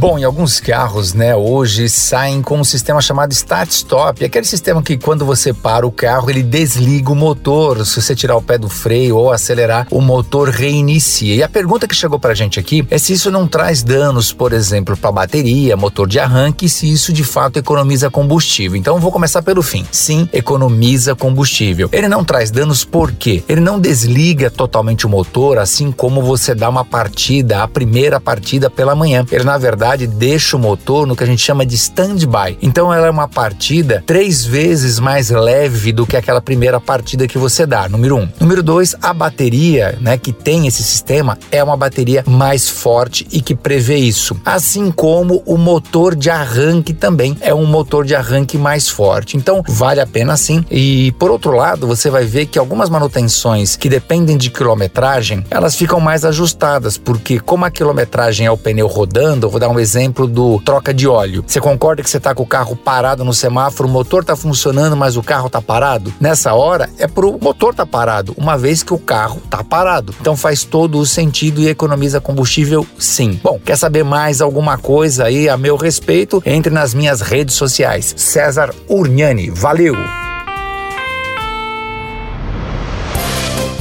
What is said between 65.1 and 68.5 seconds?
o carro está parado? Nessa hora é pro motor tá parado,